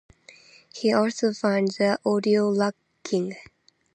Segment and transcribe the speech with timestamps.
[0.73, 3.35] He also found the audio lacking.